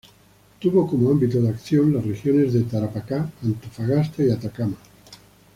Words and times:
Tuvo 0.59 0.87
como 0.87 1.11
ámbito 1.11 1.39
de 1.39 1.49
acción 1.49 1.93
las 1.93 2.03
regiones 2.03 2.53
de 2.53 2.63
Tarapacá, 2.63 3.31
Antofagasta 3.43 4.23
y 4.23 4.31
Atacama. 4.31 4.77